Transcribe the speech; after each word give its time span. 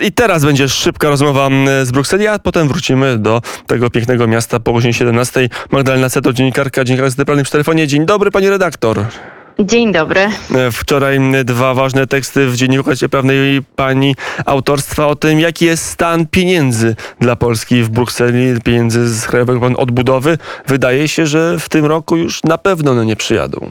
I 0.00 0.12
teraz 0.12 0.44
będzie 0.44 0.68
szybka 0.68 1.08
rozmowa 1.08 1.48
z 1.82 1.90
Brukseli, 1.90 2.26
a 2.26 2.38
potem 2.38 2.68
wrócimy 2.68 3.18
do 3.18 3.42
tego 3.66 3.90
pięknego 3.90 4.26
miasta 4.26 4.60
po 4.60 4.72
godzinie 4.72 4.94
17. 4.94 5.48
Magdalena 5.70 6.08
Seto, 6.08 6.32
dziennikarka, 6.32 6.84
dziennikarka 6.84 7.10
z 7.10 7.48
w 7.48 7.50
telefonie. 7.50 7.86
Dzień 7.86 8.06
dobry, 8.06 8.30
pani 8.30 8.50
redaktor. 8.50 9.06
Dzień 9.58 9.92
dobry. 9.92 10.20
E, 10.20 10.70
wczoraj 10.72 11.18
dwa 11.44 11.74
ważne 11.74 12.06
teksty 12.06 12.46
w 12.46 12.56
Dzienniku 12.56 12.84
Koalicji 12.84 13.08
Prawnej 13.08 13.62
pani 13.76 14.16
autorstwa 14.46 15.06
o 15.06 15.16
tym, 15.16 15.40
jaki 15.40 15.64
jest 15.64 15.86
stan 15.86 16.26
pieniędzy 16.26 16.96
dla 17.20 17.36
Polski 17.36 17.82
w 17.82 17.88
Brukseli, 17.88 18.60
pieniędzy 18.64 19.08
z 19.08 19.26
Krajowego 19.26 19.60
Planu 19.60 19.78
Odbudowy. 19.78 20.38
Wydaje 20.66 21.08
się, 21.08 21.26
że 21.26 21.58
w 21.58 21.68
tym 21.68 21.84
roku 21.84 22.16
już 22.16 22.44
na 22.44 22.58
pewno 22.58 22.90
one 22.90 23.06
nie 23.06 23.16
przyjadą. 23.16 23.70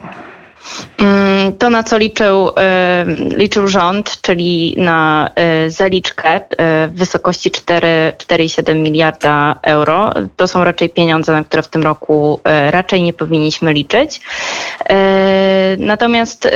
Mm, 0.97 1.57
to, 1.57 1.69
na 1.69 1.83
co 1.83 1.97
liczył, 1.97 2.51
e, 2.57 3.05
liczył 3.37 3.67
rząd, 3.67 4.21
czyli 4.21 4.75
na 4.77 5.29
e, 5.35 5.69
zaliczkę 5.69 6.29
e, 6.29 6.41
w 6.87 6.93
wysokości 6.93 7.51
4,7 7.51 8.75
miliarda 8.75 9.55
euro, 9.63 10.13
to 10.35 10.47
są 10.47 10.63
raczej 10.63 10.89
pieniądze, 10.89 11.31
na 11.31 11.43
które 11.43 11.63
w 11.63 11.67
tym 11.67 11.83
roku 11.83 12.39
raczej 12.69 13.03
nie 13.03 13.13
powinniśmy 13.13 13.73
liczyć. 13.73 14.21
Natomiast 15.77 16.47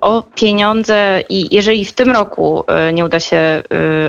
o 0.00 0.22
pieniądze 0.34 1.22
i 1.28 1.54
jeżeli 1.54 1.84
w 1.84 1.92
tym 1.92 2.10
roku 2.10 2.64
nie 2.92 3.04
uda 3.04 3.20
się 3.20 3.62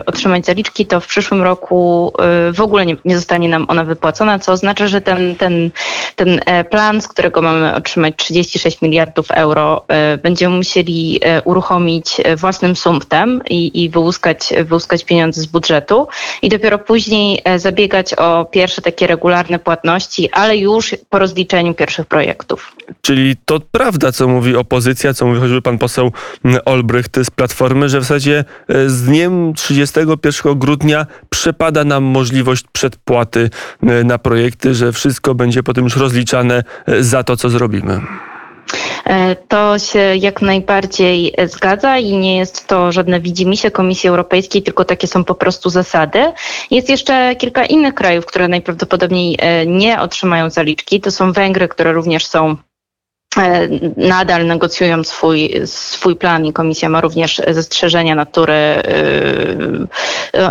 otrzymać 0.06 0.46
zaliczki, 0.46 0.86
to 0.86 1.00
w 1.00 1.08
przyszłym 1.08 1.42
roku 1.42 2.14
w 2.54 2.62
ogóle 2.62 2.86
nie, 2.86 2.96
nie 3.06 3.16
zostanie 3.16 3.50
nam 3.50 3.66
ona 3.68 3.84
wypłacona, 3.84 4.40
co 4.40 4.52
oznacza, 4.52 4.88
że 4.88 5.02
ten, 5.02 5.36
ten, 5.36 5.72
ten 6.16 6.42
plan, 6.70 7.02
z 7.02 7.08
którego 7.08 7.42
mamy 7.42 7.76
otrzymać 7.76 8.14
36 8.16 8.82
miliardów 8.82 9.32
euro, 9.32 9.43
euro 9.44 9.86
e, 9.88 10.18
będziemy 10.18 10.56
musieli 10.58 11.20
e, 11.22 11.42
uruchomić 11.42 12.22
e, 12.24 12.36
własnym 12.36 12.76
sumptem 12.76 13.42
i, 13.50 13.84
i 13.84 13.90
wyłuskać, 13.90 14.54
wyłuskać 14.66 15.06
pieniądze 15.06 15.42
z 15.42 15.46
budżetu 15.46 16.08
i 16.42 16.50
dopiero 16.50 16.80
później 16.80 17.42
zabiegać 17.58 18.14
o 18.14 18.46
pierwsze 18.46 18.82
takie 18.82 19.08
regularne 19.08 19.60
płatności, 19.60 20.32
ale 20.32 20.58
już 20.58 20.96
po 21.10 21.20
rozliczeniu 21.20 21.74
pierwszych 21.74 22.06
projektów. 22.06 22.76
Czyli 23.02 23.36
to 23.46 23.60
prawda, 23.72 24.12
co 24.12 24.28
mówi 24.28 24.56
opozycja, 24.56 25.14
co 25.14 25.26
mówi 25.26 25.40
choćby 25.40 25.62
pan 25.62 25.78
poseł 25.78 26.12
Olbrycht 26.66 27.18
z 27.24 27.30
Platformy, 27.30 27.90
że 27.90 28.00
w 28.00 28.04
zasadzie 28.04 28.46
z 28.88 29.04
dniem 29.04 29.54
31 29.54 30.60
grudnia 30.60 31.06
przepada 31.30 31.84
nam 31.84 32.04
możliwość 32.04 32.66
przedpłaty 32.72 33.50
na 33.82 34.18
projekty, 34.18 34.74
że 34.74 34.92
wszystko 34.92 35.36
będzie 35.36 35.64
potem 35.64 35.84
już 35.84 35.98
rozliczane 35.98 36.64
za 37.00 37.24
to, 37.24 37.38
co 37.38 37.50
zrobimy. 37.50 38.02
E, 39.06 39.36
to 39.36 39.80
się 39.80 40.00
jak 40.00 40.42
najbardziej 40.42 41.34
zgadza 41.46 41.98
i 41.98 42.18
nie 42.18 42.38
jest 42.38 42.68
to 42.68 42.92
żadne 42.92 43.20
widzimisię 43.20 43.72
Komisji 43.72 44.10
Europejskiej, 44.10 44.64
tylko 44.64 44.86
takie 44.86 45.08
są 45.08 45.24
po 45.24 45.36
prostu 45.36 45.70
zasady. 45.70 46.34
Jest 46.72 46.90
jeszcze 46.90 47.36
kilka 47.36 47.66
innych 47.66 47.94
krajów, 47.94 48.26
które 48.26 48.48
najprawdopodobniej 48.48 49.38
e, 49.40 49.66
nie 49.66 50.02
otrzymają 50.02 50.50
zaliczki. 50.50 51.02
To 51.02 51.12
są 51.12 51.32
Węgry, 51.32 51.68
które 51.68 51.94
również 51.94 52.26
są 52.26 52.56
nadal 53.98 54.46
negocjują 54.46 55.04
swój, 55.04 55.54
swój 55.66 56.16
plan 56.16 56.46
i 56.46 56.54
komisja 56.54 56.90
ma 56.90 57.02
również 57.02 57.42
zastrzeżenia 57.52 58.16
natury 58.16 58.54
e, 58.54 58.84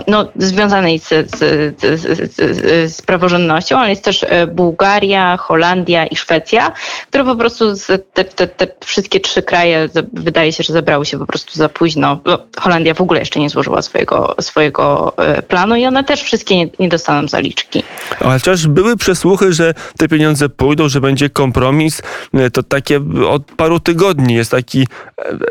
no, 0.09 0.29
związanej 0.37 0.99
z, 0.99 1.09
z, 1.09 1.39
z, 1.81 2.95
z 2.95 3.03
praworządnością, 3.03 3.79
ale 3.79 3.91
jest 3.91 4.05
też 4.05 4.25
e, 4.29 4.47
Bułgaria, 4.47 5.37
Holandia 5.37 6.07
i 6.07 6.17
Szwecja, 6.17 6.73
które 7.09 7.25
po 7.25 7.37
prostu 7.37 7.65
te, 8.13 8.25
te, 8.25 8.47
te 8.47 8.67
wszystkie 8.85 9.21
trzy 9.21 9.43
kraje 9.43 9.89
wydaje 10.13 10.53
się, 10.53 10.63
że 10.63 10.73
zebrały 10.73 11.07
się 11.07 11.19
po 11.19 11.27
prostu 11.27 11.59
za 11.59 11.69
późno. 11.69 12.21
Holandia 12.59 12.95
w 12.95 13.01
ogóle 13.01 13.21
jeszcze 13.21 13.41
nie 13.41 13.51
złożyła 13.51 13.83
swojego, 13.83 14.35
swojego 14.41 15.15
planu 15.49 15.77
i 15.77 15.87
one 15.87 16.05
też 16.05 16.23
wszystkie 16.23 16.57
nie, 16.57 16.69
nie 16.79 16.89
dostaną 16.89 17.29
zaliczki. 17.29 17.83
Ale 18.21 18.33
chociaż 18.33 18.67
były 18.67 18.97
przesłuchy, 18.97 19.53
że 19.53 19.75
te 19.99 20.09
pieniądze 20.09 20.49
pójdą, 20.49 20.89
że 20.89 21.01
będzie 21.01 21.31
kompromis, 21.31 22.03
to 22.53 22.63
takie 22.73 23.01
od 23.29 23.45
paru 23.45 23.81
tygodni 23.81 24.35
jest 24.35 24.51
taki, 24.51 24.87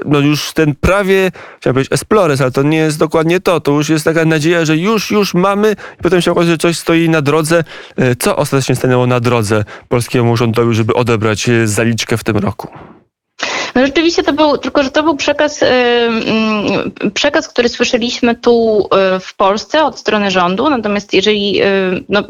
no 0.06 0.20
już 0.20 0.54
ten 0.54 0.76
prawie, 0.76 1.32
chciałem 1.60 1.74
powiedzieć 1.74 1.94
Esplores, 1.94 2.42
ale 2.42 2.52
to 2.52 2.64
nie 2.64 2.78
jest 2.78 3.00
dokładnie 3.00 3.40
to. 3.40 3.60
To 3.60 3.72
już 3.72 3.90
jest 3.90 4.06
taka 4.06 4.26
nadzieja, 4.26 4.66
że 4.66 4.78
już, 4.78 5.12
już 5.12 5.34
mamy 5.34 5.76
i 6.00 6.04
potem 6.04 6.22
się 6.22 6.32
okazuje, 6.32 6.54
że 6.54 6.58
coś 6.58 6.78
stoi 6.78 7.10
na 7.10 7.22
drodze. 7.22 7.64
E, 7.98 8.16
co 8.16 8.36
ostatecznie 8.36 8.76
stanęło 8.76 9.08
na 9.08 9.20
drodze 9.20 9.66
polskiemu 9.90 10.38
rządowi, 10.38 10.76
żeby 10.76 10.94
odebrać 10.94 11.50
e, 11.50 11.68
zaliczkę 11.68 12.18
w 12.18 12.24
tym 12.24 12.38
roku? 12.38 12.68
No 13.82 13.88
rzeczywiście 13.88 14.24
to 14.24 14.34
był, 14.34 14.58
tylko 14.58 14.84
że 14.84 14.92
to 14.92 15.04
był 15.04 15.16
przekaz, 15.16 15.62
y, 15.62 15.66
mm, 15.66 16.92
przekaz, 17.14 17.48
który 17.48 17.70
słyszeliśmy 17.70 18.36
tu 18.36 18.86
y, 19.16 19.20
w 19.20 19.36
Polsce 19.36 19.84
od 19.84 20.00
strony 20.00 20.32
rządu, 20.32 20.70
natomiast 20.70 21.14
jeżeli 21.14 21.64
y, 21.64 22.04
no, 22.10 22.24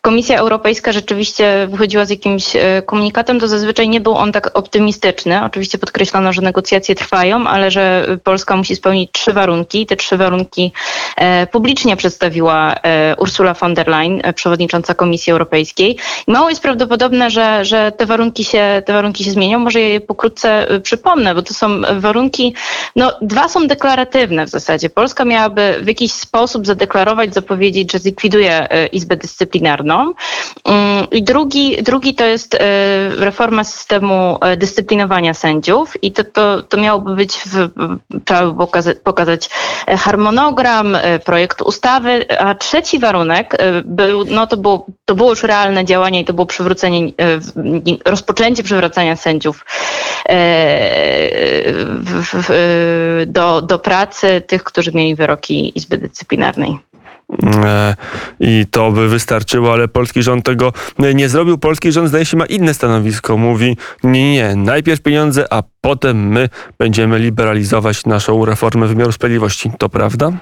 Komisja 0.00 0.38
Europejska 0.38 0.92
rzeczywiście 0.92 1.66
wychodziła 1.70 2.04
z 2.04 2.10
jakimś 2.10 2.44
komunikatem, 2.86 3.40
to 3.40 3.48
zazwyczaj 3.48 3.88
nie 3.88 4.00
był 4.00 4.14
on 4.14 4.32
tak 4.32 4.58
optymistyczny. 4.58 5.44
Oczywiście 5.44 5.78
podkreślono, 5.78 6.32
że 6.32 6.42
negocjacje 6.42 6.94
trwają, 6.94 7.46
ale 7.46 7.70
że 7.70 8.06
Polska 8.24 8.56
musi 8.56 8.76
spełnić 8.76 9.12
trzy 9.12 9.32
warunki. 9.32 9.86
Te 9.86 9.96
trzy 9.96 10.16
warunki 10.16 10.72
e, 11.16 11.46
publicznie 11.46 11.96
przedstawiła 11.96 12.74
e, 12.74 13.16
Ursula 13.18 13.54
von 13.54 13.74
der 13.74 13.88
Leyen, 13.88 14.20
e, 14.24 14.32
przewodnicząca 14.32 14.94
Komisji 14.94 15.32
Europejskiej. 15.32 15.96
Mało 16.26 16.48
jest 16.48 16.62
prawdopodobne, 16.62 17.30
że, 17.30 17.64
że 17.64 17.92
te, 17.92 18.06
warunki 18.06 18.44
się, 18.44 18.82
te 18.86 18.92
warunki 18.92 19.24
się 19.24 19.30
zmienią. 19.30 19.58
Może 19.58 19.80
je 19.80 20.00
pokrótce 20.00 20.66
przypomnę, 20.88 21.34
bo 21.34 21.42
to 21.42 21.54
są 21.54 21.68
warunki, 22.00 22.54
no 22.96 23.12
dwa 23.22 23.48
są 23.48 23.66
deklaratywne 23.66 24.46
w 24.46 24.48
zasadzie. 24.48 24.90
Polska 24.90 25.24
miałaby 25.24 25.78
w 25.82 25.86
jakiś 25.86 26.12
sposób 26.12 26.66
zadeklarować, 26.66 27.34
zapowiedzieć, 27.34 27.92
że 27.92 27.98
zlikwiduje 27.98 28.70
e, 28.70 28.86
Izbę 28.86 29.16
Dyscyplinarną. 29.16 30.12
Mm, 30.64 31.06
I 31.10 31.22
drugi, 31.22 31.82
drugi 31.82 32.14
to 32.14 32.24
jest 32.24 32.54
e, 32.54 32.58
reforma 33.16 33.64
systemu 33.64 34.38
e, 34.40 34.56
dyscyplinowania 34.56 35.34
sędziów 35.34 36.02
i 36.02 36.12
to, 36.12 36.24
to, 36.24 36.62
to 36.62 36.76
miałoby 36.76 37.16
być, 37.16 37.32
w, 37.36 37.68
trzeba 38.24 38.52
by 38.52 38.94
pokazać, 38.94 39.50
harmonogram, 39.86 40.96
projekt 41.24 41.62
ustawy, 41.62 42.38
a 42.38 42.54
trzeci 42.54 42.98
warunek 42.98 43.56
był, 43.84 44.24
no 44.24 44.46
to 44.46 44.56
było, 44.56 44.86
to 45.04 45.14
było 45.14 45.30
już 45.30 45.42
realne 45.42 45.84
działanie 45.84 46.20
i 46.20 46.24
to 46.24 46.32
było 46.32 46.46
przywrócenie, 46.46 47.12
rozpoczęcie 48.04 48.62
przywracania 48.62 49.16
sędziów 49.16 49.64
do, 53.26 53.62
do 53.62 53.78
pracy 53.78 54.42
tych, 54.46 54.64
którzy 54.64 54.92
mieli 54.92 55.14
wyroki 55.14 55.78
Izby 55.78 55.98
Dyscyplinarnej. 55.98 56.78
E, 57.64 57.94
I 58.40 58.66
to 58.70 58.92
by 58.92 59.08
wystarczyło, 59.08 59.72
ale 59.72 59.88
polski 59.88 60.22
rząd 60.22 60.44
tego 60.44 60.72
nie 61.14 61.28
zrobił. 61.28 61.58
Polski 61.58 61.92
rząd 61.92 62.08
zdaje 62.08 62.24
się 62.24 62.36
ma 62.36 62.46
inne 62.46 62.74
stanowisko. 62.74 63.36
Mówi 63.36 63.76
nie, 64.04 64.32
nie, 64.32 64.56
najpierw 64.56 65.00
pieniądze, 65.00 65.46
a 65.50 65.62
potem 65.80 66.28
my 66.28 66.48
będziemy 66.78 67.18
liberalizować 67.18 68.06
naszą 68.06 68.44
reformę 68.44 68.86
wymiaru 68.86 69.12
sprawiedliwości. 69.12 69.70
To 69.78 69.88
prawda? 69.88 70.32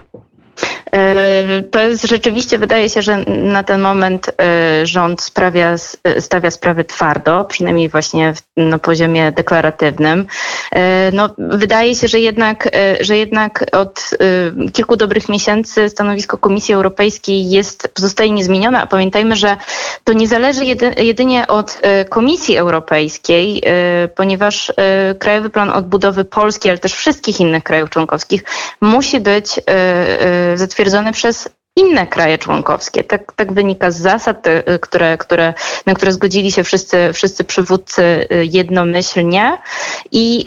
E, 0.92 1.62
to 1.62 1.80
jest 1.80 2.06
rzeczywiście, 2.06 2.58
wydaje 2.58 2.88
się, 2.88 3.02
że 3.02 3.16
na 3.26 3.62
ten 3.62 3.80
moment 3.80 4.30
e, 4.40 4.86
rząd 4.86 5.22
sprawia, 5.22 5.76
e, 6.04 6.20
stawia 6.20 6.50
sprawy 6.50 6.84
twardo, 6.84 7.44
przynajmniej 7.44 7.88
właśnie 7.88 8.34
na 8.56 8.78
poziomie 8.78 9.32
deklaratywnym. 9.32 10.26
No, 11.12 11.30
wydaje 11.38 11.94
się, 11.94 12.08
że 12.08 12.20
jednak, 12.20 12.68
że 13.00 13.16
jednak 13.16 13.64
od 13.72 14.10
kilku 14.72 14.96
dobrych 14.96 15.28
miesięcy 15.28 15.88
stanowisko 15.88 16.38
Komisji 16.38 16.74
Europejskiej 16.74 17.50
jest, 17.50 17.88
pozostaje 17.94 18.30
niezmienione, 18.30 18.80
a 18.80 18.86
pamiętajmy, 18.86 19.36
że 19.36 19.56
to 20.04 20.12
nie 20.12 20.28
zależy 20.28 20.64
jedynie 20.98 21.46
od 21.46 21.80
Komisji 22.08 22.56
Europejskiej, 22.56 23.62
ponieważ 24.14 24.72
Krajowy 25.18 25.50
Plan 25.50 25.70
Odbudowy 25.70 26.24
Polski, 26.24 26.68
ale 26.68 26.78
też 26.78 26.94
wszystkich 26.94 27.40
innych 27.40 27.62
krajów 27.64 27.90
członkowskich 27.90 28.44
musi 28.80 29.20
być 29.20 29.60
zatwierdzony 30.54 31.12
przez 31.12 31.48
inne 31.76 32.06
kraje 32.06 32.38
członkowskie. 32.38 33.04
Tak, 33.04 33.32
tak 33.32 33.52
wynika 33.52 33.90
z 33.90 33.98
zasad, 33.98 34.46
y, 34.46 34.78
które, 34.78 35.18
które, 35.18 35.54
na 35.86 35.94
które 35.94 36.12
zgodzili 36.12 36.52
się 36.52 36.64
wszyscy, 36.64 37.12
wszyscy 37.12 37.44
przywódcy 37.44 38.02
y, 38.02 38.26
jednomyślnie 38.44 39.58
i 40.12 40.44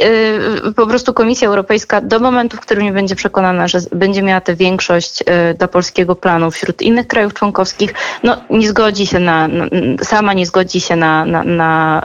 y, 0.67 0.73
po 0.73 0.87
prostu 0.87 1.13
Komisja 1.13 1.47
Europejska 1.47 2.01
do 2.01 2.19
momentu, 2.19 2.57
w 2.57 2.59
którym 2.59 2.83
nie 2.83 2.91
będzie 2.91 3.15
przekonana, 3.15 3.67
że 3.67 3.79
będzie 3.91 4.21
miała 4.21 4.41
tę 4.41 4.55
większość 4.55 5.23
do 5.59 5.67
polskiego 5.67 6.15
planu 6.15 6.51
wśród 6.51 6.81
innych 6.81 7.07
krajów 7.07 7.33
członkowskich, 7.33 7.93
no 8.23 8.37
nie 8.49 8.69
zgodzi 8.69 9.07
się 9.07 9.19
na, 9.19 9.47
na 9.47 9.65
sama 10.03 10.33
nie 10.33 10.45
zgodzi 10.45 10.81
się 10.81 10.95
na, 10.95 11.25
na, 11.25 11.43
na, 11.43 12.03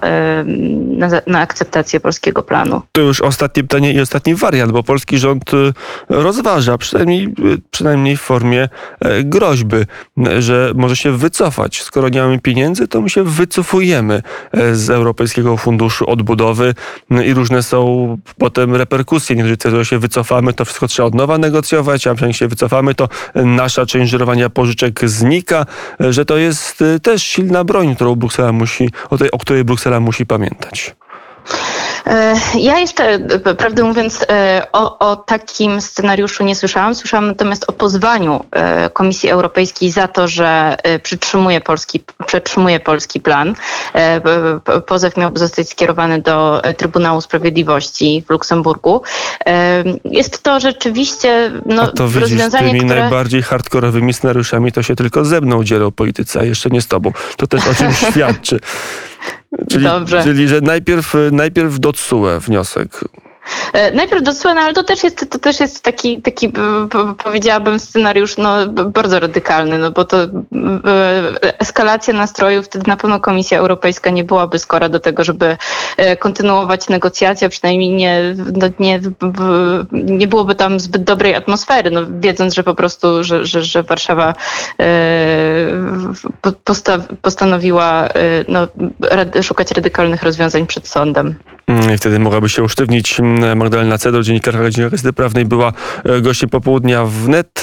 na, 0.86 1.08
na 1.26 1.40
akceptację 1.40 2.00
polskiego 2.00 2.42
planu. 2.42 2.82
To 2.92 3.00
już 3.00 3.20
ostatnie 3.20 3.62
pytanie 3.62 3.92
i 3.92 4.00
ostatni 4.00 4.34
wariant, 4.34 4.72
bo 4.72 4.82
polski 4.82 5.18
rząd 5.18 5.44
rozważa, 6.08 6.78
przynajmniej, 6.78 7.34
przynajmniej 7.70 8.16
w 8.16 8.20
formie 8.20 8.68
e, 9.00 9.13
groźby, 9.24 9.76
że 10.38 10.72
może 10.74 10.96
się 10.96 11.12
wycofać. 11.12 11.82
Skoro 11.82 12.08
nie 12.08 12.20
mamy 12.20 12.38
pieniędzy, 12.38 12.88
to 12.88 13.00
my 13.00 13.10
się 13.10 13.24
wycofujemy 13.24 14.22
e, 14.52 14.74
z 14.74 14.90
Europejskiego 14.90 15.56
Funduszu 15.56 16.10
Odbudowy 16.10 16.74
i 17.24 17.34
różne 17.34 17.62
są 17.62 18.18
potem 18.38 18.74
reperkusje. 18.74 19.36
Niektórzy 19.36 19.56
twierdzą, 19.56 19.78
że 19.78 19.84
się 19.84 19.98
wycofamy, 19.98 20.52
to 20.52 20.64
wszystko 20.64 20.88
trzeba 20.88 21.08
od 21.08 21.14
nowa 21.14 21.38
negocjować, 21.38 22.06
a 22.06 22.10
jak 22.10 22.34
się 22.34 22.48
wycofamy, 22.48 22.94
to 22.94 23.08
nasza 23.34 23.86
część 23.86 24.10
żerowania 24.10 24.50
pożyczek 24.50 25.08
znika, 25.08 25.66
e, 26.00 26.12
że 26.12 26.24
to 26.24 26.36
jest 26.36 26.82
e, 26.82 27.00
też 27.00 27.22
silna 27.22 27.64
broń, 27.64 27.94
którą 27.94 28.14
Bruksela 28.14 28.52
musi, 28.52 28.90
o, 29.10 29.18
tej, 29.18 29.30
o 29.30 29.38
której 29.38 29.64
Bruksela 29.64 30.00
musi 30.00 30.26
pamiętać. 30.26 30.94
E, 32.06 32.34
Ja 32.54 32.78
jeszcze, 32.78 33.18
prawdę 33.58 33.84
mówiąc, 33.84 34.26
e, 34.28 34.66
o, 34.72 34.98
o 34.98 35.16
takim 35.16 35.80
scenariuszu 35.80 36.44
nie 36.44 36.54
słyszałam. 36.54 36.94
Słyszałam 36.94 37.26
natomiast 37.26 37.64
o 37.68 37.72
pozwaniu 37.72 38.44
e, 38.50 38.90
Komisji 38.90 39.30
Europejskiej 39.30 39.90
za 39.90 40.08
to, 40.08 40.28
że 40.28 40.76
przytrzymuje 41.02 41.60
polski, 41.60 42.04
przetrzymuje 42.26 42.80
polski 42.80 43.20
plan. 43.20 43.54
Pozew 44.86 45.16
miał 45.16 45.30
zostać 45.34 45.68
skierowany 45.68 46.22
do 46.22 46.62
Trybunału 46.76 47.20
Sprawiedliwości 47.20 48.24
w 48.26 48.30
Luksemburgu. 48.30 49.02
Jest 50.04 50.42
to 50.42 50.60
rzeczywiście 50.60 51.52
no, 51.66 51.82
A 51.82 51.86
to 51.86 52.08
widzisz, 52.08 52.22
rozwiązanie, 52.22 52.68
tymi 52.68 52.80
które... 52.80 53.00
najbardziej 53.00 53.42
hardkorowymi 53.42 54.14
scenariuszami 54.14 54.72
to 54.72 54.82
się 54.82 54.96
tylko 54.96 55.24
ze 55.24 55.40
mną 55.40 55.64
dzielą 55.64 55.90
politycy, 55.90 56.40
a 56.40 56.44
jeszcze 56.44 56.70
nie 56.70 56.82
z 56.82 56.86
tobą. 56.86 57.12
To 57.36 57.46
też 57.46 57.68
o 57.68 57.74
czymś 57.74 57.98
świadczy. 58.10 58.60
Czyli, 59.70 59.84
Dobrze. 59.84 60.22
czyli 60.22 60.48
że 60.48 60.60
najpierw, 60.60 61.14
najpierw 61.32 61.78
do 61.78 61.92
TSUE 61.92 62.40
wniosek. 62.40 63.04
E, 63.72 63.90
Najpierw 63.92 64.22
do 64.22 64.32
ale 64.50 64.72
to 64.72 64.84
też 64.84 65.04
jest, 65.04 65.30
to 65.30 65.38
też 65.38 65.60
jest 65.60 65.82
taki, 65.82 66.22
taki 66.22 66.48
b- 66.48 66.60
powiedziałabym, 67.24 67.78
scenariusz 67.78 68.36
no, 68.36 68.66
bardzo 68.66 69.20
radykalny, 69.20 69.78
no 69.78 69.90
bo 69.90 70.04
to 70.04 70.16
e, 70.22 70.28
eskalacja 71.60 72.14
nastrojów, 72.14 72.66
wtedy 72.66 72.84
na 72.90 72.96
pewno 72.96 73.20
Komisja 73.20 73.58
Europejska 73.58 74.10
nie 74.10 74.24
byłaby 74.24 74.58
skora 74.58 74.88
do 74.88 75.00
tego, 75.00 75.24
żeby 75.24 75.56
e, 75.96 76.16
kontynuować 76.16 76.88
negocjacje, 76.88 77.48
przynajmniej 77.48 77.90
nie, 77.92 78.20
no, 78.56 78.66
nie, 78.78 79.00
nie 79.92 80.26
byłoby 80.28 80.54
tam 80.54 80.80
zbyt 80.80 81.04
dobrej 81.04 81.34
atmosfery, 81.34 81.90
no, 81.90 82.00
wiedząc, 82.20 82.54
że 82.54 82.62
po 82.62 82.74
prostu, 82.74 83.24
że, 83.24 83.46
że, 83.46 83.62
że 83.62 83.82
Warszawa 83.82 84.34
e, 84.80 84.84
po- 86.40 86.52
posta, 86.52 86.98
postanowiła 87.22 88.08
e, 88.08 88.10
no, 88.48 88.68
szukać 89.42 89.70
radykalnych 89.70 90.22
rozwiązań 90.22 90.66
przed 90.66 90.88
sądem. 90.88 91.34
Mm, 91.66 91.94
I 91.94 91.96
wtedy 91.98 92.18
mogłaby 92.18 92.48
się 92.48 92.62
usztywnić. 92.62 93.20
Mm, 93.20 93.58
Magdalena 93.58 93.98
Cedor, 93.98 94.24
dziennikarka 94.24 94.70
Dziennika 94.70 94.90
Gazety 94.90 95.12
Prawnej, 95.12 95.44
była 95.44 95.72
e, 96.04 96.20
gościem 96.20 96.50
popołudnia 96.50 97.04
wnet. 97.04 97.62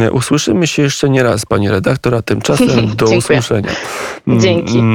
E, 0.00 0.12
Usłyszymy 0.12 0.66
się 0.66 0.82
jeszcze 0.82 1.08
nie 1.10 1.22
raz, 1.22 1.46
pani 1.46 1.68
redaktor, 1.70 2.14
a 2.14 2.22
tymczasem 2.22 2.86
do 2.96 3.06
usłyszenia. 3.06 3.70
Mm, 4.28 4.40
Dzięki. 4.40 4.72
mm, 4.72 4.84